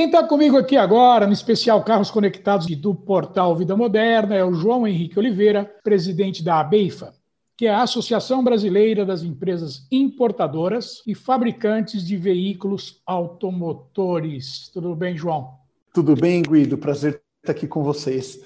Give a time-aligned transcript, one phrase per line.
[0.00, 4.54] Quem está comigo aqui agora, no especial Carros Conectados do portal Vida Moderna, é o
[4.54, 7.12] João Henrique Oliveira, presidente da ABEIFA,
[7.54, 14.70] que é a Associação Brasileira das Empresas Importadoras e Fabricantes de Veículos Automotores.
[14.72, 15.50] Tudo bem, João?
[15.92, 16.78] Tudo bem, Guido.
[16.78, 18.42] Prazer estar aqui com vocês.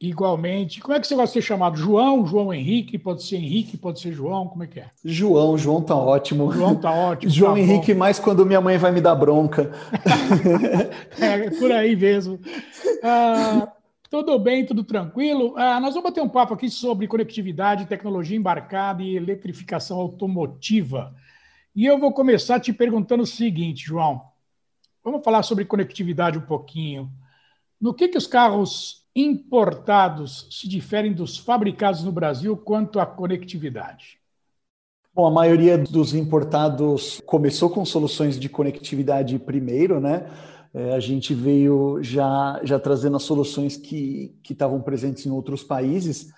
[0.00, 0.80] Igualmente.
[0.80, 1.76] Como é que você gosta de ser chamado?
[1.76, 4.90] João, João Henrique, pode ser Henrique, pode ser João, como é que é?
[5.04, 6.50] João, João tá ótimo.
[6.50, 7.28] João tá ótimo.
[7.30, 7.98] João tá Henrique, bom.
[7.98, 9.70] mais quando minha mãe vai me dar bronca.
[11.20, 12.40] é, por aí mesmo.
[13.02, 13.70] Ah,
[14.08, 15.52] tudo bem, tudo tranquilo.
[15.58, 21.14] Ah, nós vamos bater um papo aqui sobre conectividade, tecnologia embarcada e eletrificação automotiva.
[21.76, 24.22] E eu vou começar te perguntando o seguinte, João.
[25.04, 27.10] Vamos falar sobre conectividade um pouquinho.
[27.78, 34.18] No que, que os carros importados se diferem dos fabricados no Brasil quanto à conectividade?
[35.12, 40.30] Bom, a maioria dos importados começou com soluções de conectividade primeiro, né?
[40.72, 45.64] É, a gente veio já, já trazendo as soluções que, que estavam presentes em outros
[45.64, 46.28] países,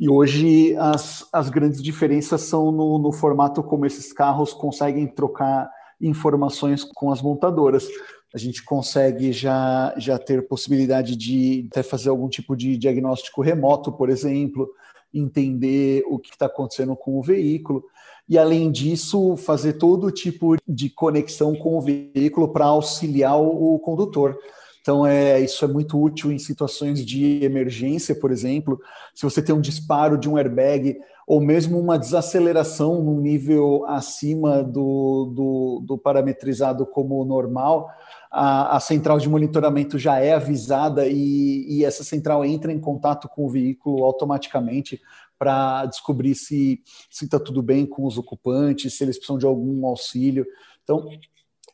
[0.00, 5.70] e hoje as, as grandes diferenças são no, no formato como esses carros conseguem trocar
[6.00, 7.86] informações com as montadoras
[8.34, 13.92] a gente consegue já, já ter possibilidade de até fazer algum tipo de diagnóstico remoto,
[13.92, 14.68] por exemplo,
[15.14, 17.84] entender o que está acontecendo com o veículo.
[18.28, 24.36] E, além disso, fazer todo tipo de conexão com o veículo para auxiliar o, condutor.
[24.80, 28.80] Então, é, isso é muito útil em situações de emergência, por exemplo.
[29.14, 34.62] Se você tem um disparo de um airbag ou mesmo uma desaceleração num nível acima
[34.62, 37.88] do, do, do parametrizado como normal,
[38.34, 43.28] a, a, central de monitoramento já é avisada e, e essa central entra em contato
[43.28, 45.00] com o veículo automaticamente
[45.38, 50.44] para descobrir se está tudo bem com os ocupantes, se eles precisam de algum auxílio.
[50.82, 51.08] Então,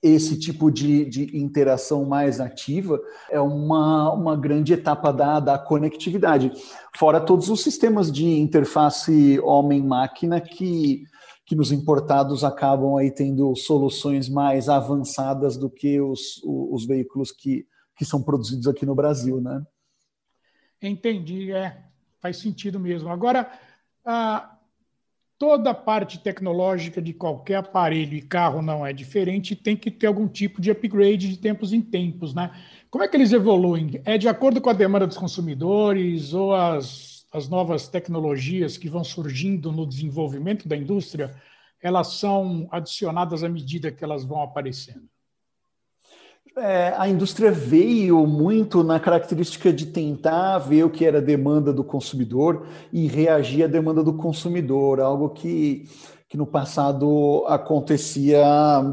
[0.03, 3.01] esse tipo de, de interação mais ativa
[3.31, 6.53] é uma, uma grande etapa da, da conectividade.
[6.95, 11.05] Fora todos os sistemas de interface homem-máquina que
[11.51, 17.67] que nos importados acabam aí tendo soluções mais avançadas do que os, os veículos que,
[17.97, 19.61] que são produzidos aqui no Brasil, né?
[20.81, 21.77] Entendi, é,
[22.21, 23.09] faz sentido mesmo.
[23.09, 23.51] Agora,
[24.05, 24.59] a,
[25.37, 30.07] toda a parte tecnológica de qualquer aparelho e carro não é diferente, tem que ter
[30.07, 32.53] algum tipo de upgrade de tempos em tempos, né?
[32.89, 34.01] Como é que eles evoluem?
[34.05, 39.05] É de acordo com a demanda dos consumidores ou as as novas tecnologias que vão
[39.05, 41.35] surgindo no desenvolvimento da indústria,
[41.81, 45.09] elas são adicionadas à medida que elas vão aparecendo?
[46.59, 51.73] É, a indústria veio muito na característica de tentar ver o que era a demanda
[51.73, 55.85] do consumidor e reagir à demanda do consumidor, algo que,
[56.29, 58.43] que no passado acontecia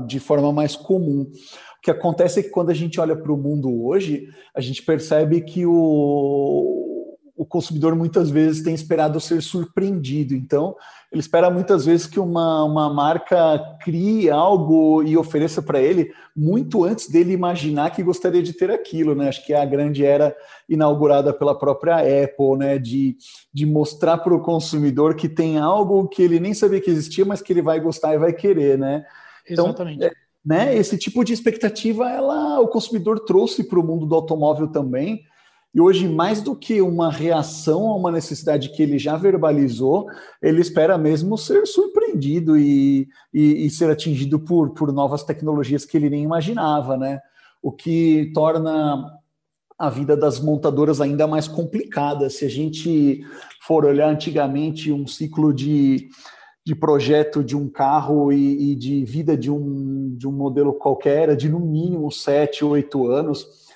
[0.06, 1.24] de forma mais comum.
[1.24, 4.84] O que acontece é que quando a gente olha para o mundo hoje, a gente
[4.84, 6.97] percebe que o,
[7.38, 10.34] o consumidor muitas vezes tem esperado ser surpreendido.
[10.34, 10.76] Então,
[11.12, 16.84] ele espera muitas vezes que uma, uma marca crie algo e ofereça para ele muito
[16.84, 19.30] antes dele imaginar que gostaria de ter aquilo, né?
[19.30, 20.36] Acho que é a grande era
[20.68, 22.80] inaugurada pela própria Apple, né?
[22.80, 23.16] De,
[23.54, 27.42] de mostrar para o consumidor que tem algo que ele nem sabia que existia, mas
[27.42, 29.06] que ele vai gostar e vai querer, né?
[29.48, 30.04] Então, Exatamente.
[30.04, 30.12] É,
[30.44, 35.24] né, esse tipo de expectativa, ela, o consumidor trouxe para o mundo do automóvel também.
[35.74, 40.08] E hoje, mais do que uma reação a uma necessidade que ele já verbalizou,
[40.42, 45.98] ele espera mesmo ser surpreendido e, e, e ser atingido por, por novas tecnologias que
[45.98, 47.20] ele nem imaginava, né?
[47.62, 49.06] O que torna
[49.78, 52.30] a vida das montadoras ainda mais complicada.
[52.30, 53.22] Se a gente
[53.62, 56.10] for olhar antigamente um ciclo de,
[56.66, 61.36] de projeto de um carro e, e de vida de um, de um modelo qualquer,
[61.36, 63.67] de no mínimo sete, oito anos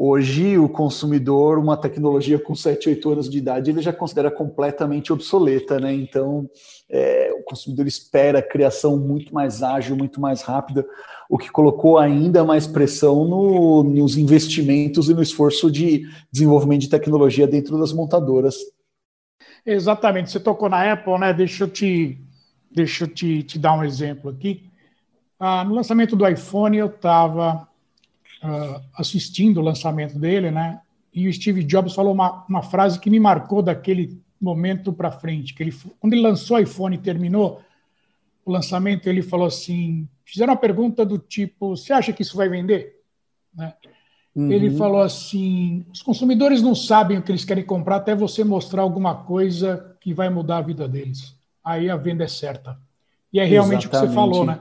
[0.00, 5.12] Hoje, o consumidor, uma tecnologia com 7, 8 anos de idade, ele já considera completamente
[5.12, 5.92] obsoleta, né?
[5.92, 6.48] Então,
[6.88, 10.86] é, o consumidor espera a criação muito mais ágil, muito mais rápida,
[11.28, 16.90] o que colocou ainda mais pressão no, nos investimentos e no esforço de desenvolvimento de
[16.90, 18.54] tecnologia dentro das montadoras.
[19.66, 20.30] Exatamente.
[20.30, 21.34] Você tocou na Apple, né?
[21.34, 22.16] Deixa eu te,
[22.70, 24.62] deixa eu te, te dar um exemplo aqui.
[25.40, 27.66] Ah, no lançamento do iPhone, eu estava
[28.42, 30.80] uh, assistindo o lançamento dele, né?
[31.12, 35.54] E o Steve Jobs falou uma, uma frase que me marcou daquele momento para frente,
[35.54, 37.60] que ele, quando ele lançou o iPhone e terminou
[38.44, 42.48] o lançamento, ele falou assim, fizeram uma pergunta do tipo, você acha que isso vai
[42.48, 43.00] vender?
[43.54, 43.74] Né?
[44.34, 44.52] Uhum.
[44.52, 48.82] Ele falou assim, os consumidores não sabem o que eles querem comprar até você mostrar
[48.82, 51.34] alguma coisa que vai mudar a vida deles.
[51.64, 52.78] Aí a venda é certa.
[53.32, 53.86] E é realmente Exatamente.
[53.86, 54.60] o que você falou, né?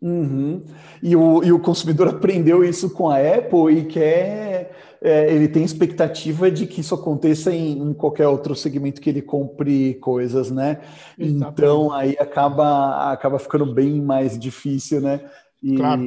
[0.00, 0.62] Uhum.
[1.02, 4.76] E, o, e o consumidor aprendeu isso com a Apple e quer.
[5.02, 9.22] É, ele tem expectativa de que isso aconteça em, em, qualquer outro segmento que ele
[9.22, 10.80] compre coisas, né?
[11.18, 11.52] Exatamente.
[11.52, 15.20] Então aí acaba, acaba ficando bem mais difícil, né?
[15.62, 16.02] E, claro.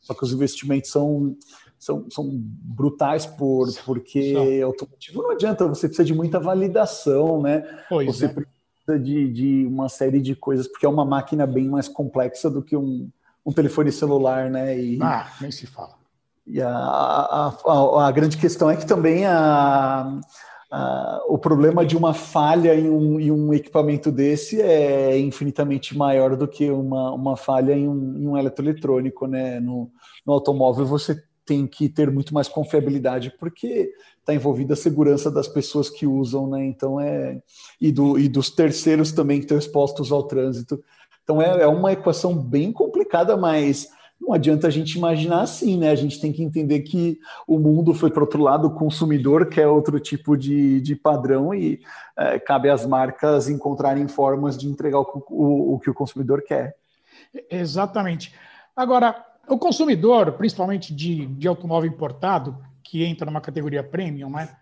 [0.00, 1.36] Só que os investimentos são,
[1.78, 4.66] são, são brutais por, porque são.
[4.66, 7.62] automotivo não adianta, você precisa de muita validação, né?
[7.88, 8.28] Pois você é.
[8.28, 12.60] precisa de, de uma série de coisas, porque é uma máquina bem mais complexa do
[12.60, 13.08] que um
[13.44, 14.78] um telefone celular, né?
[14.78, 15.94] E, ah, nem se fala.
[16.46, 20.20] E a, a, a, a grande questão é que também a,
[20.70, 26.36] a, o problema de uma falha em um, em um, equipamento desse é infinitamente maior
[26.36, 29.60] do que uma, uma falha em um, em um eletroeletrônico, né?
[29.60, 29.90] No,
[30.26, 35.48] no automóvel você tem que ter muito mais confiabilidade porque está envolvida a segurança das
[35.48, 36.64] pessoas que usam, né?
[36.64, 37.40] Então é
[37.80, 40.82] e, do, e dos terceiros também que estão expostos ao trânsito.
[41.22, 43.88] Então é, é uma equação bem complicada, mas
[44.20, 45.90] não adianta a gente imaginar assim, né?
[45.90, 49.66] A gente tem que entender que o mundo foi para outro lado, o consumidor quer
[49.66, 51.80] outro tipo de, de padrão e
[52.16, 56.76] é, cabe às marcas encontrarem formas de entregar o, o, o que o consumidor quer.
[57.50, 58.32] Exatamente.
[58.76, 64.56] Agora, o consumidor, principalmente de, de automóvel importado, que entra numa categoria premium, né?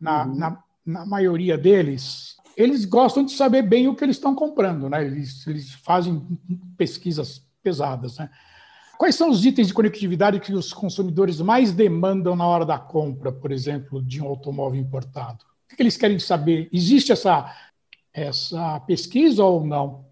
[0.00, 0.34] na, uhum.
[0.34, 5.04] na, na maioria deles, eles gostam de saber bem o que eles estão comprando, né?
[5.04, 6.26] Eles, eles fazem
[6.76, 8.30] pesquisas pesadas, né?
[8.98, 13.32] Quais são os itens de conectividade que os consumidores mais demandam na hora da compra,
[13.32, 15.44] por exemplo, de um automóvel importado?
[15.70, 16.68] O que eles querem saber?
[16.72, 17.52] Existe essa,
[18.12, 20.06] essa pesquisa ou não?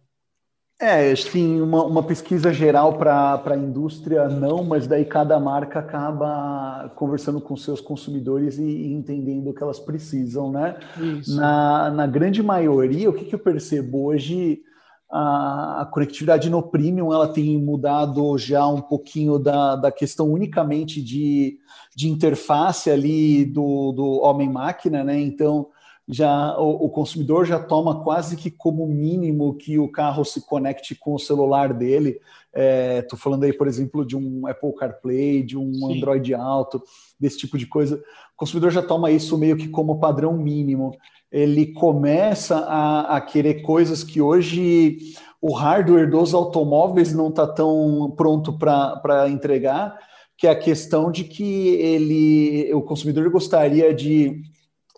[0.82, 6.90] É, sim, uma, uma pesquisa geral para a indústria não, mas daí cada marca acaba
[6.96, 10.76] conversando com seus consumidores e, e entendendo o que elas precisam, né?
[10.99, 11.37] Isso.
[11.37, 14.61] Na, na grande maioria, o que, que eu percebo hoje,
[15.08, 21.00] a, a, conectividade no premium ela tem mudado já um pouquinho da, da questão unicamente
[21.00, 21.58] de,
[21.94, 25.17] de interface ali do, do homem-máquina, né?
[25.20, 25.69] Então,
[26.09, 30.95] já o, o, consumidor já toma quase que como mínimo que o carro se conecte
[30.95, 32.21] com o celular dele.
[32.53, 35.97] Estou é, falando aí, por exemplo, de um Apple CarPlay, de um Sim.
[35.97, 36.83] Android Auto,
[37.19, 37.97] desse tipo de coisa.
[37.97, 40.97] O consumidor já toma isso meio que como padrão mínimo.
[41.31, 44.99] Ele começa a, a querer coisas que hoje
[45.41, 49.97] o hardware dos automóveis não está tão pronto para entregar,
[50.37, 54.43] que é a questão de que ele, o consumidor gostaria de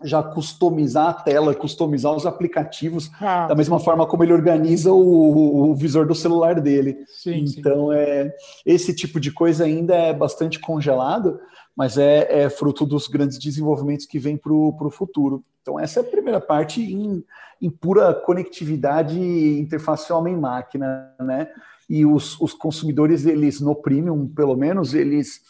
[0.03, 5.71] já customizar a tela, customizar os aplicativos, ah, da mesma forma como ele organiza o,
[5.71, 6.97] o visor do celular dele.
[7.07, 7.97] Sim, então, sim.
[7.97, 8.35] É,
[8.67, 11.39] esse tipo de coisa ainda é bastante congelado,
[11.77, 15.45] mas é, é fruto dos grandes desenvolvimentos que vem para o futuro.
[15.63, 17.25] Então, essa é a primeira parte em,
[17.61, 21.49] em pura conectividade interface homem-máquina, né?
[21.89, 25.41] E os, os consumidores, eles, no premium, pelo menos, eles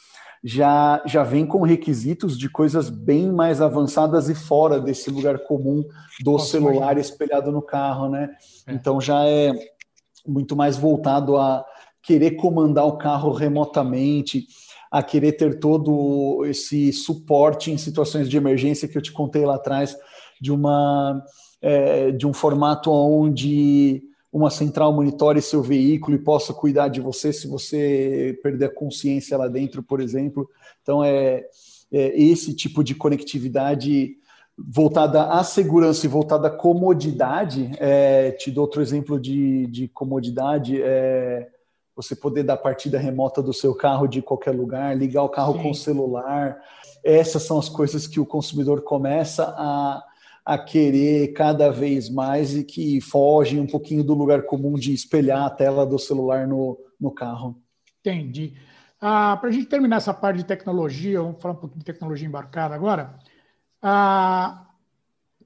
[0.45, 5.83] já, já vem com requisitos de coisas bem mais avançadas e fora desse lugar comum
[6.21, 7.01] do Posso celular imaginar.
[7.01, 8.29] espelhado no carro, né?
[8.67, 8.75] É.
[8.75, 9.53] Então já é
[10.27, 11.65] muito mais voltado a
[12.03, 14.47] querer comandar o carro remotamente,
[14.91, 19.55] a querer ter todo esse suporte em situações de emergência que eu te contei lá
[19.55, 19.97] atrás,
[20.39, 21.25] de uma
[21.63, 24.03] é, de um formato onde
[24.35, 29.39] uma central monitore seu veículo e possa cuidar de você se você perder a consciência
[29.39, 30.51] lá dentro, por exemplo.
[30.83, 31.47] Então, é,
[31.93, 34.17] é esse tipo de conectividade
[34.59, 37.71] voltada à segurança e voltada à comodidade.
[37.79, 40.83] É, te dou outro exemplo de, de comodidade.
[40.83, 41.49] É,
[41.95, 45.63] você poder dar partida remota do seu carro de qualquer lugar, ligar o carro Sim.
[45.63, 46.61] com o celular.
[47.05, 50.03] Essas são as coisas que o consumidor começa a
[50.45, 55.45] a querer cada vez mais e que fogem um pouquinho do lugar comum de espelhar
[55.45, 57.59] a tela do celular no, no carro.
[58.01, 58.55] Entendi.
[59.01, 62.29] Ah, Para a gente terminar essa parte de tecnologia, vamos falar um pouquinho de tecnologia
[62.29, 63.19] embarcada agora.
[63.81, 64.67] Ah,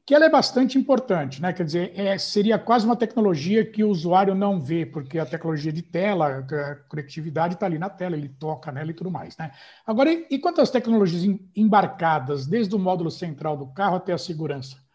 [0.09, 1.53] que ela é bastante importante, né?
[1.53, 5.71] Quer dizer, é, seria quase uma tecnologia que o usuário não vê, porque a tecnologia
[5.71, 9.53] de tela, a conectividade está ali na tela, ele toca nela e tudo mais, né?
[9.87, 14.88] Agora, e, quanto às tecnologias embarcadas, desde o módulo central do carro até a segurança?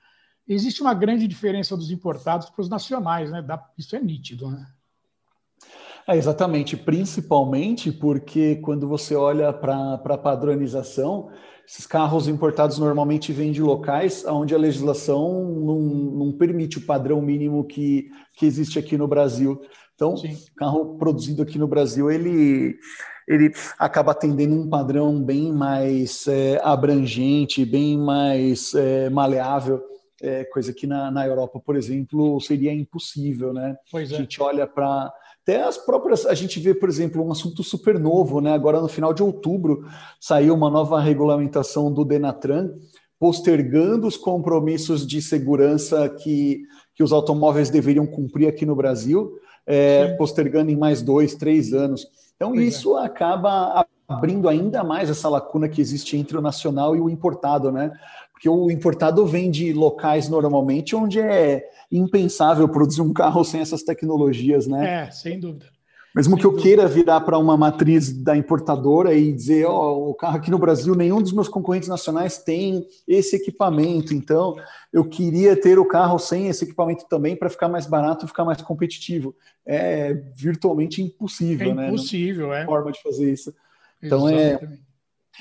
[0.47, 3.45] Existe uma grande diferença dos importados para os nacionais, né?
[3.77, 4.65] Isso é nítido, né?
[6.07, 11.29] É, exatamente, principalmente porque quando você olha para a padronização,
[11.65, 17.21] esses carros importados normalmente vêm de locais onde a legislação não, não permite o padrão
[17.21, 19.62] mínimo que, que existe aqui no Brasil.
[19.95, 20.38] Então, Sim.
[20.57, 22.75] carro produzido aqui no Brasil, ele,
[23.25, 29.81] ele acaba atendendo um padrão bem mais é, abrangente, bem mais é, maleável,
[30.24, 33.75] é, coisa que na, na Europa, por exemplo, seria impossível, né?
[33.92, 34.15] Pois é.
[34.15, 35.13] A gente olha para
[35.44, 38.53] até as próprias, a gente vê, por exemplo, um assunto super novo, né?
[38.53, 39.86] Agora, no final de outubro,
[40.20, 42.72] saiu uma nova regulamentação do Denatran,
[43.20, 46.62] postergando os compromissos de segurança que,
[46.96, 49.34] que os automóveis deveriam cumprir aqui no Brasil,
[49.68, 52.08] é, postergando em mais dois, três anos.
[52.38, 52.68] Então, pois é.
[52.68, 53.06] isso é.
[53.06, 57.92] acaba abrindo ainda mais essa lacuna que existe entre o nacional e o importado, né?
[58.43, 63.83] Porque o importado vem de locais normalmente onde é impensável produzir um carro sem essas
[63.83, 65.05] tecnologias, né?
[65.05, 65.67] É, sem dúvida.
[66.13, 66.67] Mesmo sem que eu dúvida.
[66.67, 70.57] queira virar para uma matriz da importadora e dizer, ó, oh, o carro aqui no
[70.59, 74.55] Brasil, nenhum dos meus concorrentes nacionais tem esse equipamento, então
[74.91, 78.43] eu queria ter o carro sem esse equipamento também para ficar mais barato e ficar
[78.43, 79.33] mais competitivo.
[79.65, 81.88] É virtualmente impossível, é né?
[81.88, 82.65] Impossível, Não é.
[82.65, 83.55] Forma de fazer isso.
[84.01, 84.59] Então é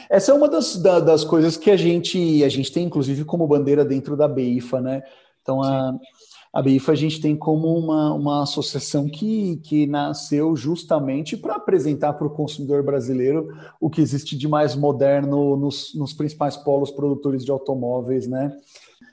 [0.09, 3.85] essa é uma das, das coisas que a gente, a gente tem, inclusive, como bandeira
[3.85, 5.03] dentro da BIFA, né?
[5.43, 5.99] Então, a,
[6.53, 12.13] a BIFA a gente tem como uma, uma associação que, que nasceu justamente para apresentar
[12.13, 13.49] para o consumidor brasileiro
[13.81, 18.55] o que existe de mais moderno nos, nos principais polos produtores de automóveis, né?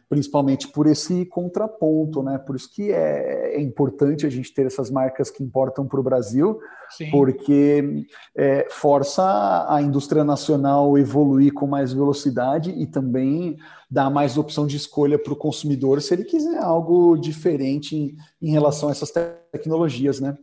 [0.10, 2.40] Principalmente por esse contraponto, né?
[2.40, 6.04] Por isso que é, é importante a gente ter essas marcas que importam para o
[6.04, 7.12] Brasil, Sim.
[7.12, 13.56] porque é, força a indústria nacional evoluir com mais velocidade e também
[13.90, 18.52] dá mais opção de escolha para o consumidor se ele quiser algo diferente em, em
[18.52, 19.12] relação a essas
[19.52, 20.36] tecnologias, né?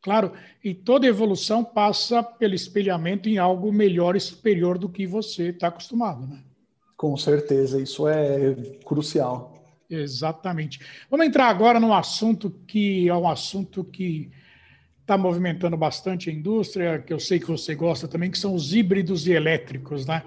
[0.00, 0.32] Claro,
[0.62, 5.66] e toda evolução passa pelo espelhamento em algo melhor e superior do que você está
[5.66, 6.40] acostumado, né?
[6.98, 9.54] Com certeza, isso é crucial.
[9.88, 10.80] Exatamente.
[11.08, 14.32] Vamos entrar agora num assunto que é um assunto que
[15.00, 18.74] está movimentando bastante a indústria, que eu sei que você gosta também, que são os
[18.74, 20.24] híbridos e elétricos, né?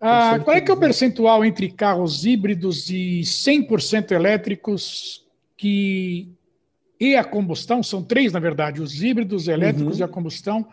[0.00, 5.24] Ah, qual é que é o percentual entre carros híbridos e 100% elétricos
[5.56, 6.28] que
[6.98, 7.80] e a combustão?
[7.80, 10.00] São três, na verdade, os híbridos, elétricos uhum.
[10.00, 10.66] e a combustão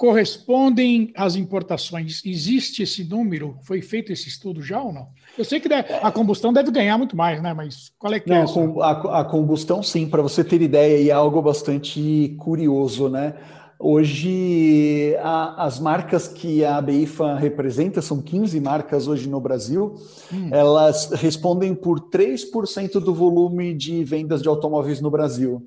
[0.00, 2.22] correspondem às importações.
[2.24, 3.58] Existe esse número?
[3.60, 5.08] Foi feito esse estudo já ou não?
[5.36, 7.52] Eu sei que a combustão deve ganhar muito mais, né?
[7.52, 8.82] Mas qual é que não, é?
[8.82, 13.34] A, a combustão, sim, para você ter ideia, e é algo bastante curioso, né?
[13.78, 19.96] Hoje, a, as marcas que a BIFA representa, são 15 marcas hoje no Brasil,
[20.32, 20.48] hum.
[20.50, 25.62] elas respondem por 3% do volume de vendas de automóveis no Brasil.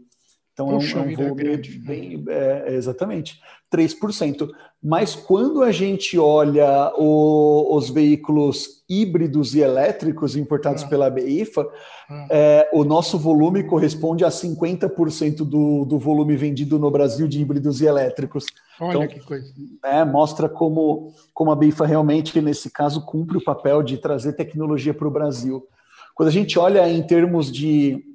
[0.54, 2.24] Então Puxa, é um, é um volume grande, bem.
[2.28, 3.42] É, exatamente,
[3.74, 4.50] 3%.
[4.82, 10.88] Mas quando a gente olha o, os veículos híbridos e elétricos importados ah.
[10.88, 11.68] pela BIFA,
[12.08, 12.28] ah.
[12.30, 17.82] é, o nosso volume corresponde a 50% do, do volume vendido no Brasil de híbridos
[17.82, 18.46] e elétricos.
[18.80, 19.52] Olha então, que coisa.
[19.84, 24.94] É, mostra como, como a BIFA realmente, nesse caso, cumpre o papel de trazer tecnologia
[24.94, 25.68] para o Brasil.
[26.14, 28.13] Quando a gente olha em termos de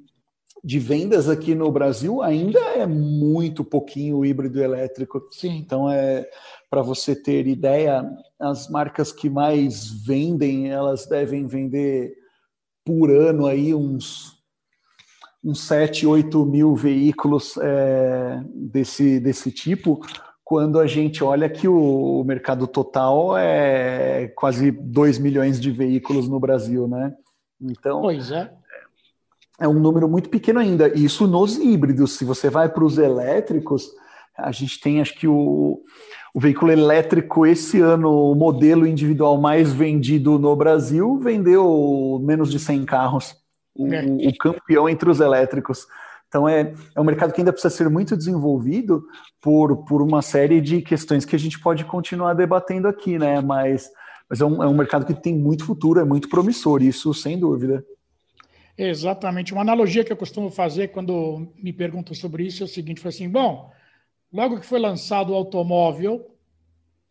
[0.63, 5.27] de vendas aqui no Brasil ainda é muito pouquinho o híbrido elétrico.
[5.31, 5.57] Sim.
[5.57, 6.29] Então é
[6.69, 8.07] para você ter ideia,
[8.39, 12.13] as marcas que mais vendem, elas devem vender
[12.85, 14.37] por ano aí uns
[15.41, 20.01] uns 7, 8 mil veículos é, desse, desse tipo,
[20.43, 26.27] quando a gente olha que o, o mercado total é quase 2 milhões de veículos
[26.27, 27.15] no Brasil, né?
[27.61, 28.51] Então, pois é
[29.59, 30.87] é um número muito pequeno ainda.
[30.97, 32.17] Isso nos híbridos.
[32.17, 33.89] Se você vai para os elétricos,
[34.37, 35.81] a gente tem, acho que o,
[36.33, 42.59] o veículo elétrico esse ano, o modelo individual mais vendido no Brasil, vendeu menos de
[42.59, 43.35] 100 carros.
[43.75, 44.03] O, é.
[44.05, 45.85] o campeão entre os elétricos.
[46.27, 49.03] Então é, é um mercado que ainda precisa ser muito desenvolvido
[49.41, 53.41] por, por uma série de questões que a gente pode continuar debatendo aqui, né?
[53.41, 53.89] Mas,
[54.29, 57.39] mas é, um, é um mercado que tem muito futuro, é muito promissor, isso sem
[57.39, 57.83] dúvida.
[58.79, 59.51] Exatamente.
[59.51, 63.09] Uma analogia que eu costumo fazer quando me perguntam sobre isso é o seguinte: foi
[63.09, 63.69] assim, bom,
[64.31, 66.33] logo que foi lançado o automóvel,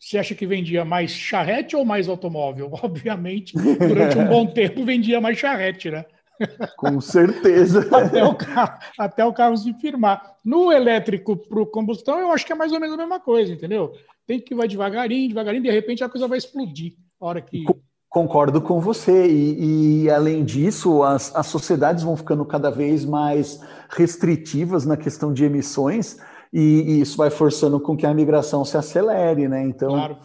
[0.00, 2.70] você acha que vendia mais charrete ou mais automóvel?
[2.82, 6.06] Obviamente, durante um bom tempo vendia mais charrete, né?
[6.78, 7.86] Com certeza.
[7.94, 10.36] até, o carro, até o carro se firmar.
[10.42, 13.92] No elétrico para combustão, eu acho que é mais ou menos a mesma coisa, entendeu?
[14.26, 16.94] Tem que vai devagarinho, devagarinho, de repente a coisa vai explodir.
[17.20, 17.66] A hora que.
[18.08, 23.60] Concordo com você, e, e além disso, as, as sociedades vão ficando cada vez mais
[23.90, 26.16] restritivas na questão de emissões,
[26.50, 29.62] e, e, isso vai forçando com que a migração se acelere, né?
[29.62, 30.16] Então, claro.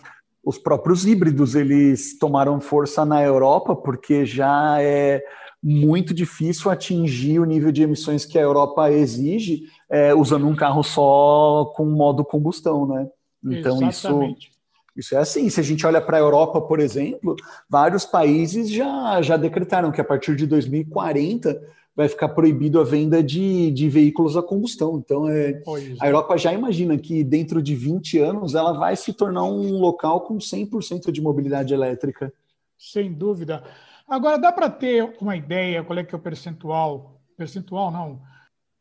[0.45, 5.21] os próprios híbridos eles tomaram força na Europa porque já é
[5.61, 10.83] muito difícil atingir o nível de emissões que a Europa exige é, usando um carro
[10.83, 13.07] só com modo combustão, né?
[13.43, 14.47] Então Exatamente.
[14.47, 14.52] isso
[14.95, 15.50] isso é assim.
[15.50, 17.35] Se a gente olha para a Europa, por exemplo,
[17.69, 21.59] vários países já, já decretaram que a partir de 2040
[21.95, 24.97] vai ficar proibido a venda de, de veículos a combustão.
[24.97, 25.62] Então, é,
[26.00, 30.21] a Europa já imagina que dentro de 20 anos ela vai se tornar um local
[30.21, 32.33] com 100% de mobilidade elétrica.
[32.77, 33.63] Sem dúvida.
[34.07, 37.21] Agora, dá para ter uma ideia qual é que é o percentual?
[37.38, 38.21] Percentual não.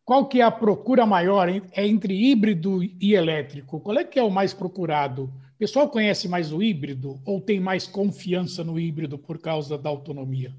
[0.05, 3.79] Qual que é a procura maior é entre híbrido e elétrico?
[3.79, 5.33] Qual é que é o mais procurado?
[5.63, 10.53] Pessoal conhece mais o híbrido ou tem mais confiança no híbrido por causa da autonomia?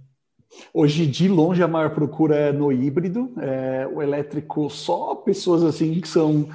[0.73, 3.29] Hoje, de longe, a maior procura é no híbrido.
[3.37, 6.47] É, o elétrico, só pessoas assim que são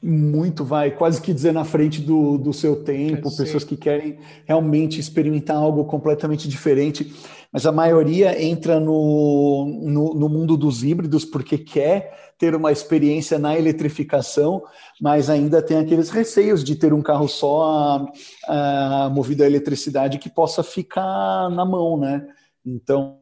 [0.00, 5.00] muito, vai quase que dizer na frente do, do seu tempo, pessoas que querem realmente
[5.00, 7.12] experimentar algo completamente diferente.
[7.56, 13.38] Mas a maioria entra no, no, no mundo dos híbridos porque quer ter uma experiência
[13.38, 14.62] na eletrificação,
[15.00, 18.10] mas ainda tem aqueles receios de ter um carro só
[18.46, 22.28] a, a, movido a eletricidade que possa ficar na mão, né?
[22.62, 23.20] Então,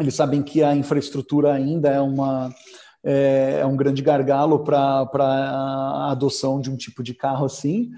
[0.00, 2.52] eles sabem que a infraestrutura ainda é, uma,
[3.04, 7.92] é, é um grande gargalo para a adoção de um tipo de carro assim.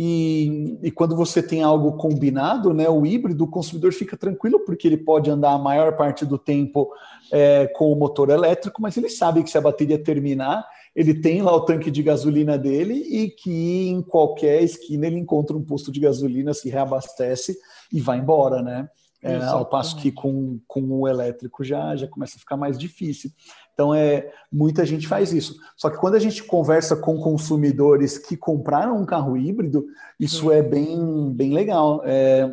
[0.00, 4.86] E, e, quando você tem algo combinado, né, o híbrido, o consumidor fica tranquilo porque
[4.86, 6.88] ele pode andar a maior parte do tempo
[7.32, 10.64] é, com o motor elétrico, mas ele sabe que se a bateria terminar,
[10.94, 15.56] ele tem lá o tanque de gasolina dele e que em qualquer esquina ele encontra
[15.56, 17.58] um posto de gasolina, se reabastece
[17.92, 18.88] e vai embora, né?
[19.20, 23.32] É, ao passo que com, com o elétrico já, já começa a ficar mais difícil.
[23.74, 25.56] Então, é, muita gente faz isso.
[25.76, 29.86] Só que quando a gente conversa com consumidores que compraram um carro híbrido,
[30.18, 32.02] isso é bem, bem legal.
[32.04, 32.48] É,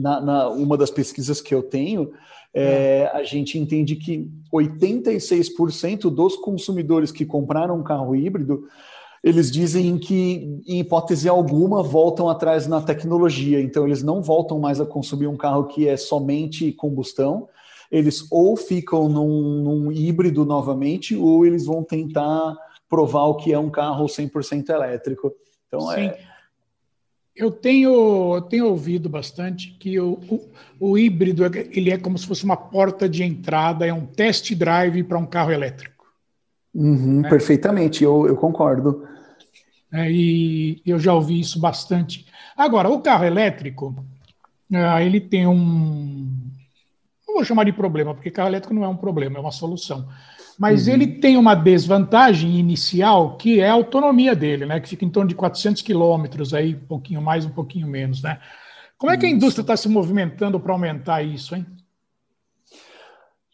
[0.00, 2.12] na, na, uma das pesquisas que eu tenho,
[2.52, 8.68] é, a gente entende que 86% dos consumidores que compraram um carro híbrido
[9.22, 13.60] eles dizem que, em hipótese alguma, voltam atrás na tecnologia.
[13.60, 17.48] Então, eles não voltam mais a consumir um carro que é somente combustão.
[17.90, 22.56] Eles ou ficam num, num híbrido novamente, ou eles vão tentar
[22.88, 25.32] provar o que é um carro 100% elétrico.
[25.66, 26.00] Então, Sim.
[26.00, 26.18] é.
[27.36, 32.26] Eu tenho, eu tenho ouvido bastante que o, o, o, híbrido ele é como se
[32.26, 35.99] fosse uma porta de entrada, é um test drive para um carro elétrico.
[36.74, 37.28] Uhum, né?
[37.28, 39.06] Perfeitamente, eu, eu concordo.
[39.92, 42.26] É, e eu já ouvi isso bastante.
[42.56, 44.04] Agora, o carro elétrico,
[44.72, 46.38] é, ele tem um.
[47.26, 50.08] Não vou chamar de problema, porque carro elétrico não é um problema, é uma solução.
[50.58, 50.94] Mas uhum.
[50.94, 54.78] ele tem uma desvantagem inicial, que é a autonomia dele, né?
[54.78, 58.38] Que fica em torno de 400 quilômetros, aí, um pouquinho mais, um pouquinho menos, né?
[58.98, 61.64] Como é que a indústria está se movimentando para aumentar isso, hein?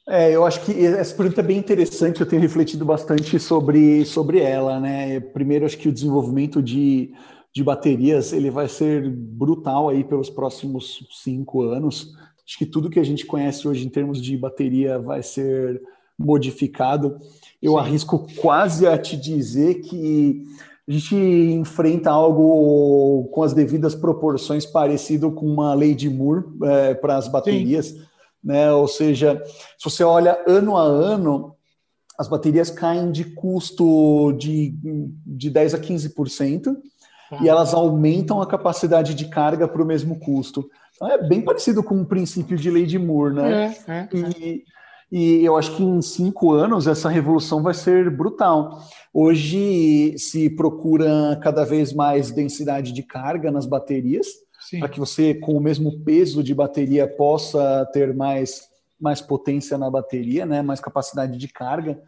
[0.09, 4.38] É, eu acho que essa pergunta é bem interessante, eu tenho refletido bastante sobre, sobre
[4.38, 5.19] ela, né?
[5.19, 7.12] Primeiro, acho que o desenvolvimento de,
[7.53, 12.14] de baterias ele vai ser brutal aí pelos próximos cinco anos.
[12.47, 15.83] Acho que tudo que a gente conhece hoje em termos de bateria vai ser
[16.16, 17.19] modificado.
[17.61, 17.79] Eu Sim.
[17.79, 20.45] arrisco quase a te dizer que
[20.87, 26.95] a gente enfrenta algo com as devidas proporções parecido com uma lei de Moore é,
[26.95, 27.87] para as baterias.
[27.87, 28.06] Sim
[28.46, 28.72] né?
[28.72, 29.42] Ou seja,
[29.76, 31.56] se você olha ano a ano,
[32.16, 34.72] as baterias caem de custo de,
[35.26, 36.76] de 10 a 15%,
[37.32, 37.38] ah.
[37.42, 40.70] e elas aumentam a capacidade de carga para o mesmo custo.
[40.94, 43.74] Então, é bem parecido com o princípio de lei de Moore, né?
[43.87, 44.64] É, é, e,
[45.11, 48.80] e eu acho que em cinco anos essa revolução vai ser brutal.
[49.12, 54.28] Hoje se procura cada vez mais densidade de carga nas baterias,
[54.79, 58.68] para que você, com o mesmo peso de bateria, possa ter mais,
[59.00, 60.62] mais potência na bateria, né?
[60.62, 62.00] mais capacidade de carga.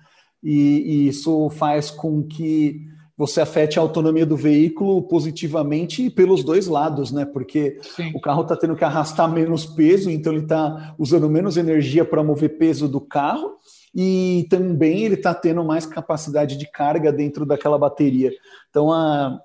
[0.43, 2.87] E, e isso faz com que
[3.19, 7.25] você afete a autonomia do veículo positivamente pelos dois lados, né?
[7.25, 8.13] Porque Sim.
[8.15, 12.23] o carro está tendo que arrastar menos peso, então ele está usando menos energia para
[12.23, 13.57] mover peso do carro
[13.93, 18.31] e também ele está tendo mais capacidade de carga dentro daquela bateria.
[18.71, 19.41] Então a,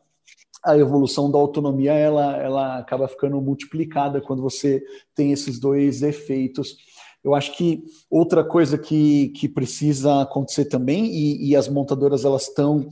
[0.65, 4.82] a evolução da autonomia ela, ela acaba ficando multiplicada quando você
[5.13, 6.78] tem esses dois efeitos.
[7.23, 12.47] Eu acho que outra coisa que, que precisa acontecer também, e, e as montadoras elas
[12.47, 12.88] estão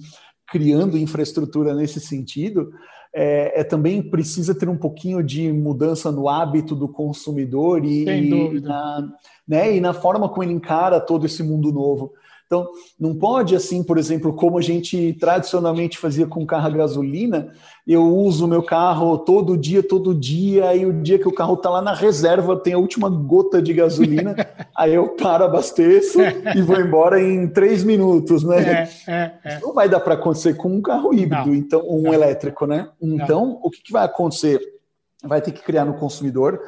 [0.48, 2.72] criando infraestrutura nesse sentido,
[3.14, 8.62] é, é, também precisa ter um pouquinho de mudança no hábito do consumidor e, e,
[8.62, 9.12] na,
[9.46, 12.14] né, e na forma como ele encara todo esse mundo novo.
[12.52, 12.68] Então,
[13.00, 17.54] não pode, assim, por exemplo, como a gente tradicionalmente fazia com carro a gasolina,
[17.88, 21.54] eu uso o meu carro todo dia, todo dia, e o dia que o carro
[21.54, 24.36] está lá na reserva, tem a última gota de gasolina,
[24.76, 26.20] aí eu paro, abasteço
[26.54, 28.90] e vou embora em três minutos, né?
[29.08, 29.60] É, é, é.
[29.62, 32.14] Não vai dar para acontecer com um carro híbrido, não, então um não.
[32.14, 32.90] elétrico, né?
[33.02, 33.60] Então, não.
[33.64, 34.60] o que, que vai acontecer?
[35.24, 36.60] Vai ter que criar no consumidor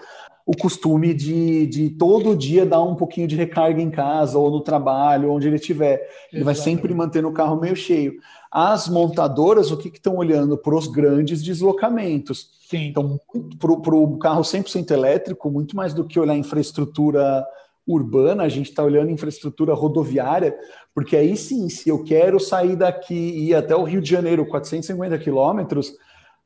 [0.46, 4.62] o costume de, de todo dia dar um pouquinho de recarga em casa ou no
[4.62, 6.02] trabalho, onde ele estiver.
[6.32, 8.16] Ele vai sempre manter o carro meio cheio.
[8.52, 10.58] As montadoras, o que estão olhando?
[10.58, 12.50] Para os grandes deslocamentos.
[12.70, 12.88] Sim.
[12.88, 13.20] Então,
[13.58, 17.46] para o carro 100% elétrico, muito mais do que olhar infraestrutura
[17.86, 20.56] urbana, a gente está olhando infraestrutura rodoviária,
[20.94, 24.46] porque aí sim, se eu quero sair daqui e ir até o Rio de Janeiro,
[24.46, 25.94] 450 quilômetros,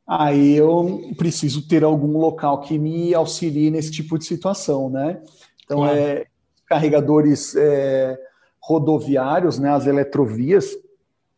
[0.08, 5.22] aí eu preciso ter algum local que me auxilie nesse tipo de situação, né?
[5.66, 6.28] Então, é,
[6.66, 8.18] carregadores é,
[8.62, 10.70] rodoviários, né, as eletrovias,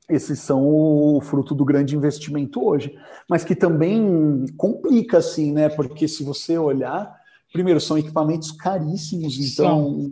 [0.08, 2.96] esses são o fruto do grande investimento hoje,
[3.28, 5.70] mas que também complica, assim, né?
[5.70, 7.16] Porque se você olhar,
[7.52, 10.12] primeiro, são equipamentos caríssimos, então...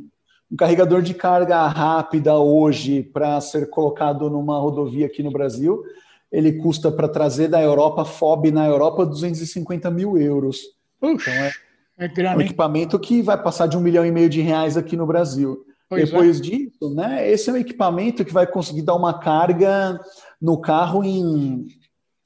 [0.50, 5.84] Um carregador de carga rápida hoje para ser colocado numa rodovia aqui no Brasil,
[6.32, 10.60] ele custa para trazer da Europa, FOB na Europa, 250 mil euros.
[11.02, 11.54] Ux, então é,
[12.06, 15.06] é um equipamento que vai passar de um milhão e meio de reais aqui no
[15.06, 15.66] Brasil.
[15.90, 16.42] Pois Depois é.
[16.42, 20.00] disso, né, esse é um equipamento que vai conseguir dar uma carga
[20.42, 21.66] no carro em,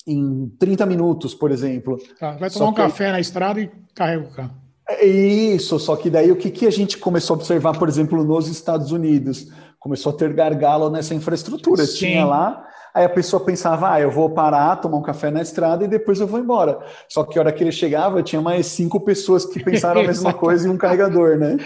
[0.07, 1.97] em 30 minutos, por exemplo.
[2.19, 2.81] Tá, vai tomar só um que...
[2.81, 4.61] café na estrada e carrega o carro.
[4.89, 8.23] É isso, só que daí o que, que a gente começou a observar, por exemplo,
[8.23, 9.47] nos Estados Unidos?
[9.79, 11.85] Começou a ter gargalo nessa infraestrutura.
[11.85, 11.97] Sim.
[11.97, 15.85] Tinha lá Aí a pessoa pensava, ah, eu vou parar, tomar um café na estrada
[15.85, 16.79] e depois eu vou embora.
[17.07, 20.33] Só que a hora que ele chegava, tinha mais cinco pessoas que pensaram a mesma
[20.33, 21.57] coisa e um carregador, né?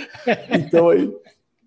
[0.51, 1.11] Então aí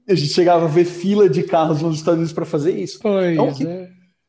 [0.08, 2.98] a gente chegava a ver fila de carros nos Estados Unidos para fazer isso.
[3.02, 3.88] Pois então, que, é.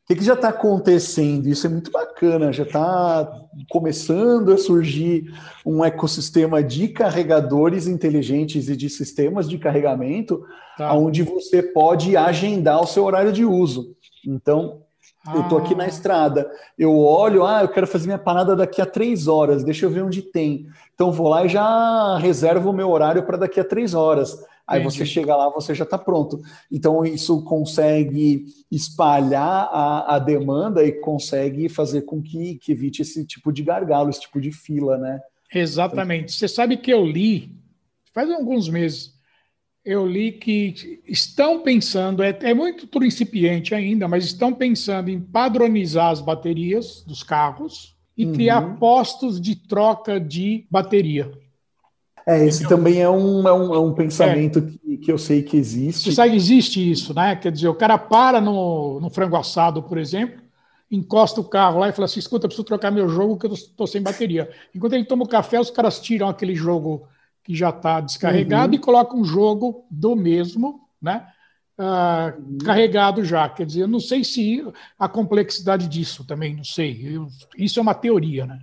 [0.10, 1.48] O que, já está acontecendo?
[1.48, 3.32] Isso é muito bacana, já está
[3.70, 5.32] começando a surgir
[5.64, 10.44] um ecossistema de carregadores inteligentes e de sistemas de carregamento,
[10.76, 10.94] tá.
[10.96, 13.96] onde você pode agendar o seu horário de uso.
[14.26, 14.82] Então,
[15.26, 15.36] ah.
[15.36, 18.86] Eu estou aqui na estrada, eu olho, ah, eu quero fazer minha parada daqui a
[18.86, 20.68] três horas, deixa eu ver onde tem.
[20.96, 24.38] Então vou lá e já reservo o meu horário para daqui a três horas.
[24.66, 24.98] Aí Entendi.
[24.98, 26.40] você chega lá, você já está pronto.
[26.72, 33.26] Então isso consegue espalhar a, a, demanda e consegue fazer com que, que evite esse
[33.26, 35.20] tipo de gargalo, esse tipo de fila, né?
[35.54, 36.32] Exatamente.
[36.32, 37.52] Você sabe que eu li
[38.14, 39.19] faz alguns meses
[39.84, 46.10] eu li que estão pensando, é, é muito principiante ainda, mas estão pensando em padronizar
[46.10, 48.34] as baterias dos carros e uhum.
[48.34, 51.32] criar postos de troca de bateria.
[52.28, 55.18] É, esse então, também é um, é um, é um pensamento é, que, que eu
[55.18, 56.04] sei que existe.
[56.04, 57.36] Você sabe que existe isso, né?
[57.36, 60.42] Quer dizer, o cara para no, no frango assado, por exemplo,
[60.92, 63.88] encosta o carro lá e fala assim: escuta, preciso trocar meu jogo que eu estou
[63.88, 64.50] sem bateria.
[64.76, 67.08] Enquanto ele toma o café, os caras tiram aquele jogo
[67.50, 68.76] que já está descarregado, uhum.
[68.76, 71.26] e coloca um jogo do mesmo, né?
[71.80, 72.58] Uh, uhum.
[72.60, 73.50] carregado já.
[73.50, 74.64] Quer dizer, eu não sei se
[75.00, 77.02] a complexidade disso também, não sei.
[77.04, 78.60] Eu, isso é uma teoria, né?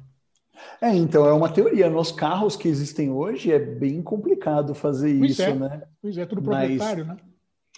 [0.80, 1.90] É, então é uma teoria.
[1.90, 5.54] Nos carros que existem hoje é bem complicado fazer pois isso, é.
[5.54, 5.82] né?
[6.00, 7.22] Pois é, tudo proprietário, Mas, né?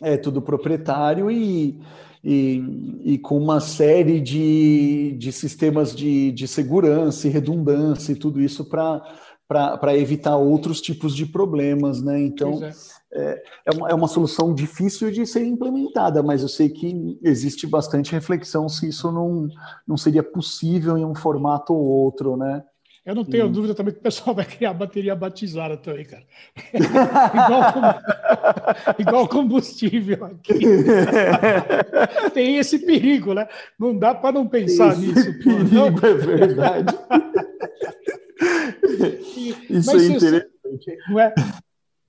[0.03, 1.81] É tudo proprietário e,
[2.23, 8.43] e, e, com uma série de, de sistemas de, de segurança e redundância e tudo
[8.43, 9.03] isso para
[9.49, 12.21] para evitar outros tipos de problemas, né?
[12.21, 12.73] Então é.
[13.11, 17.67] É, é, uma, é uma solução difícil de ser implementada, mas eu sei que existe
[17.67, 19.49] bastante reflexão se isso não,
[19.87, 22.63] não seria possível em um formato ou outro, né?
[23.09, 26.25] Eu não tenho dúvida também que o pessoal vai criar bateria batizada também, cara.
[27.33, 28.01] igual,
[29.01, 30.59] igual combustível aqui.
[32.35, 33.49] Tem esse perigo, né?
[33.79, 35.39] Não dá para não pensar esse nisso.
[35.39, 35.87] Perigo, não.
[35.87, 36.99] é verdade.
[39.71, 40.49] Isso Mas é interessante.
[41.09, 41.35] Não é?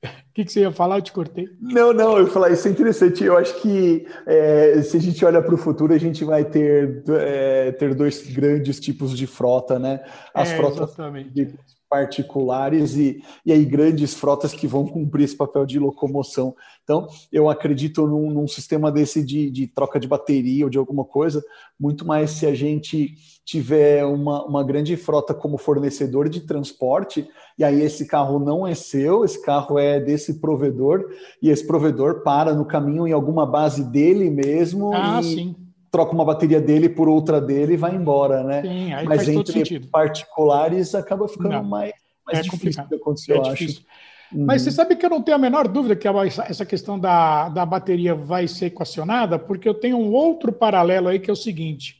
[0.01, 0.97] O que, que, você ia falar?
[0.97, 1.45] Eu te cortei.
[1.59, 3.21] Não, não, eu ia falar, isso é interessante.
[3.25, 7.03] Eu acho que é, se a gente olha para o futuro, a gente vai ter,
[7.09, 10.01] é, ter dois grandes tipos de frota, né?
[10.33, 11.31] As é, frotas exatamente.
[11.31, 11.53] de
[11.89, 16.55] particulares e, e aí grandes frotas que vão cumprir esse papel de locomoção.
[16.83, 21.03] Então, eu acredito num, num sistema desse de, de, troca de bateria ou de alguma
[21.03, 21.43] coisa,
[21.79, 27.63] muito mais se a gente tiver uma, uma grande frota como fornecedor de transporte, e
[27.63, 31.09] aí esse carro não é seu, esse carro é desse provedor,
[31.41, 34.93] e esse provedor para no caminho em alguma base dele mesmo.
[34.93, 38.61] Ah, e, sim troca uma bateria dele por outra dele e vai embora, né?
[38.61, 41.93] Sim, Mas entre particulares acaba ficando Não, mais,
[42.25, 43.79] mais é difícil de acontecer, é eu difícil.
[43.79, 44.09] acho.
[44.31, 44.45] Uhum.
[44.45, 47.65] Mas você sabe que eu não tenho a menor dúvida que essa questão da, da
[47.65, 51.97] bateria vai ser equacionada, porque eu tenho um outro paralelo aí que é o seguinte: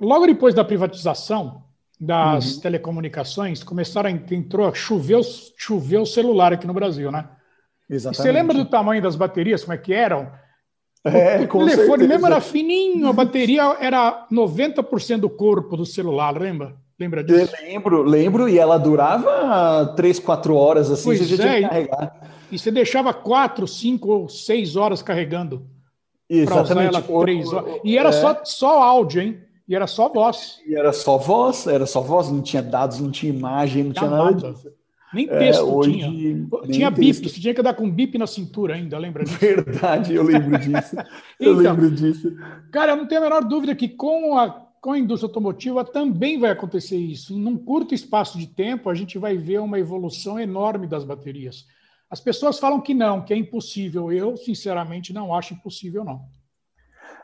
[0.00, 1.62] logo depois da privatização
[2.00, 2.60] das uhum.
[2.60, 5.20] telecomunicações, começaram a entrou, choveu,
[5.56, 7.28] choveu celular aqui no Brasil, né?
[7.88, 8.20] Exatamente.
[8.20, 10.30] E você lembra do tamanho das baterias, como é que eram?
[11.04, 12.08] É, o, telefone certeza.
[12.08, 16.74] mesmo era fininho, a bateria era 90% do corpo do celular, lembra?
[16.98, 17.54] Lembra disso?
[17.54, 21.62] Eu lembro, lembro, e ela durava 3, 4 horas assim, pois você já é, tinha
[21.62, 22.30] que carregar.
[22.50, 25.64] E você deixava 4, 5 ou 6 horas carregando.
[26.28, 26.96] Exatamente.
[26.96, 27.80] Ela 3 horas.
[27.84, 28.12] E era é.
[28.12, 29.38] só, só áudio, hein?
[29.68, 30.58] E era só voz.
[30.66, 34.10] E era só voz, era só voz, não tinha dados, não tinha imagem, não tinha
[34.10, 34.72] nada, nada disso.
[35.12, 36.48] Nem é, texto é, hoje, tinha.
[36.70, 39.38] Tinha bip, você tinha que dar com bip na cintura ainda, lembra disso?
[39.38, 40.96] Verdade, eu lembro disso.
[41.40, 42.36] eu então, lembro disso.
[42.70, 46.38] Cara, eu não tenho a menor dúvida que com a, com a indústria automotiva também
[46.38, 47.32] vai acontecer isso.
[47.32, 51.66] Em um curto espaço de tempo, a gente vai ver uma evolução enorme das baterias.
[52.10, 54.12] As pessoas falam que não, que é impossível.
[54.12, 56.26] Eu, sinceramente, não acho impossível, não.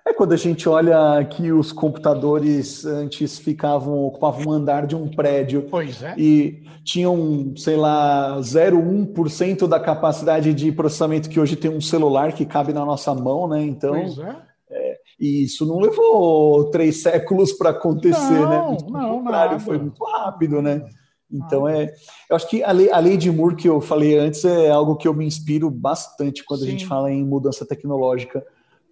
[0.06, 5.08] É quando a gente olha que os computadores antes ficavam, ocupavam um andar de um
[5.08, 5.66] prédio
[6.02, 6.14] é.
[6.18, 12.44] e tinham, sei lá, 0,1% da capacidade de processamento que hoje tem um celular que
[12.44, 13.62] cabe na nossa mão, né?
[13.62, 13.94] Então.
[13.94, 14.36] Pois é.
[14.70, 18.60] é e isso não levou três séculos para acontecer, não, né?
[18.60, 19.58] Muito não, nada.
[19.58, 20.84] foi muito rápido, né?
[21.32, 21.90] Então é,
[22.28, 24.96] eu acho que a lei, a lei de Moore que eu falei antes é algo
[24.96, 26.66] que eu me inspiro bastante quando Sim.
[26.66, 28.44] a gente fala em mudança tecnológica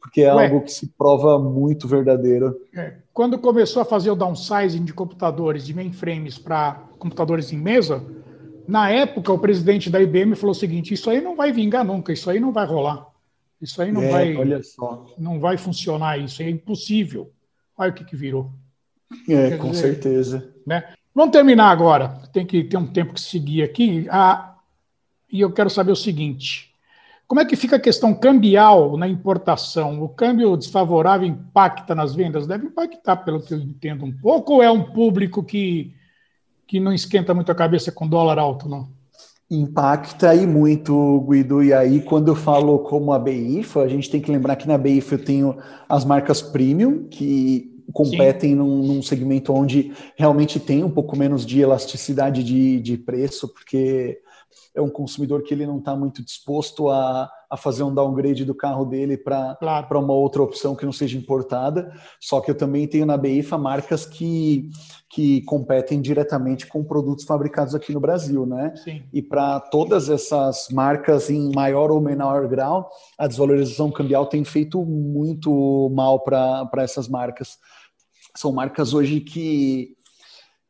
[0.03, 2.61] porque é Ué, algo que se prova muito verdadeiro.
[2.75, 8.05] É, quando começou a fazer o downsizing de computadores, de mainframes para computadores em mesa,
[8.67, 12.13] na época o presidente da IBM falou o seguinte: isso aí não vai vingar nunca,
[12.13, 13.07] isso aí não vai rolar,
[13.61, 15.07] isso aí não é, vai, olha só.
[15.17, 17.31] não vai funcionar, isso é impossível.
[17.79, 18.51] Olha o que, que virou.
[19.29, 20.53] É, Quer com dizer, certeza.
[20.67, 20.83] Né?
[21.15, 22.09] Vamos terminar agora.
[22.33, 24.07] Tem que ter um tempo que seguir aqui.
[24.11, 24.57] Ah,
[25.31, 26.72] e eu quero saber o seguinte:
[27.33, 30.03] como é que fica a questão cambial na importação?
[30.03, 32.47] O câmbio desfavorável impacta nas vendas?
[32.47, 35.95] Deve impactar, pelo que eu entendo, um pouco, ou é um público que,
[36.67, 38.87] que não esquenta muito a cabeça com dólar alto, não?
[39.51, 41.65] Impacta e muito, Guido.
[41.65, 44.77] E aí, quando eu falo como a BIFA, a gente tem que lembrar que na
[44.77, 45.57] BIFA eu tenho
[45.89, 51.61] as marcas premium, que competem num, num, segmento onde realmente tem um pouco menos de
[51.61, 54.21] elasticidade de, de preço, porque
[54.75, 58.55] é um consumidor que ele não está muito disposto a, a fazer um downgrade do
[58.55, 60.01] carro dele para claro.
[60.01, 61.93] uma outra opção que não seja importada.
[62.21, 64.71] Só que eu também tenho na BIFA marcas que,
[65.11, 68.75] que competem diretamente com produtos fabricados aqui no Brasil, né?
[68.77, 69.03] Sim.
[69.13, 74.83] E para todas essas marcas, em maior ou menor grau, a desvalorização cambial tem feito
[74.85, 77.59] muito mal para essas marcas.
[78.35, 79.95] São marcas hoje que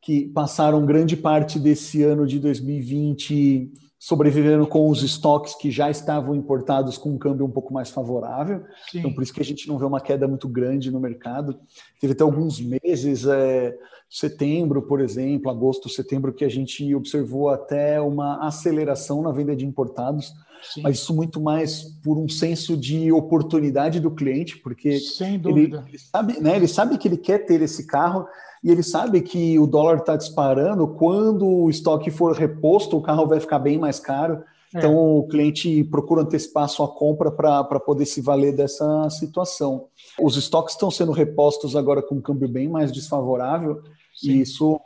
[0.03, 6.35] que passaram grande parte desse ano de 2020 sobreviveram com os estoques que já estavam
[6.35, 8.65] importados com um câmbio um pouco mais favorável.
[8.91, 8.99] Sim.
[8.99, 11.57] Então, por isso que a gente não vê uma queda muito grande no mercado.
[12.01, 13.79] Teve até alguns meses, é,
[14.11, 19.65] setembro, por exemplo, agosto, setembro, que a gente observou até uma aceleração na venda de
[19.65, 20.33] importados.
[20.75, 20.83] Sim.
[20.83, 24.99] Mas isso muito mais por um senso de oportunidade do cliente, porque
[25.45, 28.27] ele, ele, sabe, né, ele sabe que ele quer ter esse carro
[28.63, 33.27] e ele sabe que o dólar está disparando, quando o estoque for reposto, o carro
[33.27, 34.43] vai ficar bem mais caro.
[34.75, 34.79] É.
[34.79, 39.87] Então, o cliente procura antecipar sua compra para poder se valer dessa situação.
[40.21, 43.83] Os estoques estão sendo repostos agora com um câmbio bem mais desfavorável,
[44.15, 44.31] Sim.
[44.31, 44.81] e isso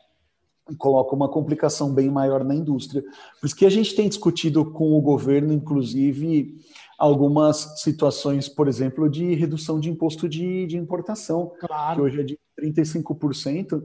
[0.78, 3.04] coloca uma complicação bem maior na indústria.
[3.40, 6.56] Por isso que a gente tem discutido com o governo, inclusive,
[6.98, 11.96] algumas situações, por exemplo, de redução de imposto de, de importação, claro.
[11.96, 13.82] que hoje é de 35%,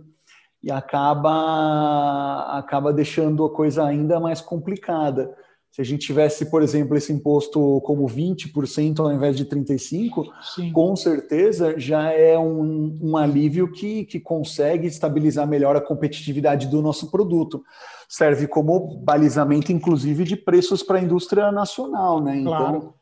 [0.64, 5.36] e acaba, acaba deixando a coisa ainda mais complicada.
[5.72, 10.72] Se a gente tivesse, por exemplo, esse imposto como 20% ao invés de 35%, Sim.
[10.74, 16.82] com certeza já é um, um alívio que, que consegue estabilizar melhor a competitividade do
[16.82, 17.64] nosso produto.
[18.10, 22.40] Serve como balizamento, inclusive, de preços para a indústria nacional, né?
[22.40, 23.01] Então, claro.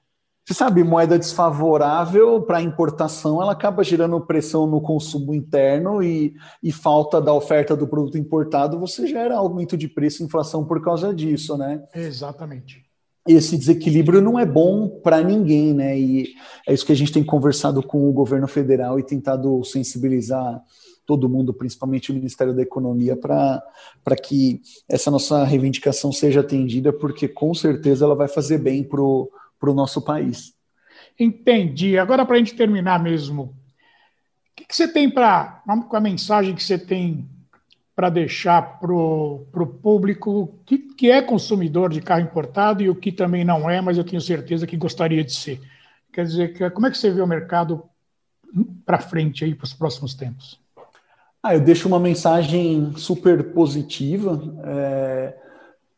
[0.50, 6.34] Você sabe, moeda desfavorável para importação, ela acaba gerando pressão no consumo interno e,
[6.64, 10.82] e falta da oferta do produto importado, você gera aumento de preço e inflação por
[10.82, 11.84] causa disso, né?
[11.94, 12.84] Exatamente.
[13.28, 16.00] Esse desequilíbrio não é bom para ninguém, né?
[16.00, 16.34] E
[16.68, 20.64] é isso que a gente tem conversado com o governo federal e tentado sensibilizar
[21.06, 27.28] todo mundo, principalmente o Ministério da Economia, para que essa nossa reivindicação seja atendida, porque
[27.28, 30.54] com certeza ela vai fazer bem para o para o nosso país.
[31.20, 31.98] Entendi.
[31.98, 33.54] Agora, para a gente terminar mesmo, o
[34.56, 37.28] que, que você tem para, com a mensagem que você tem
[37.96, 43.12] para deixar para o público que, que é consumidor de carro importado e o que
[43.12, 45.60] também não é, mas eu tenho certeza que gostaria de ser.
[46.14, 47.84] Quer dizer, como é que você vê o mercado
[48.86, 50.58] para frente aí para os próximos tempos?
[51.44, 54.42] Ah, eu deixo uma mensagem super positiva.
[54.64, 55.49] É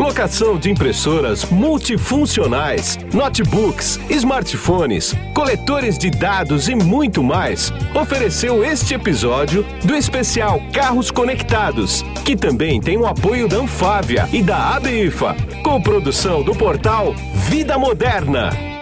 [0.00, 7.70] Locação de impressoras multifuncionais, notebooks, smartphones, coletores de dados e muito mais.
[7.94, 14.42] Ofereceu este episódio do especial Carros Conectados, que também tem o apoio da Anfávia e
[14.42, 17.14] da ABIFA, com produção do portal
[17.50, 18.79] Vida Moderna.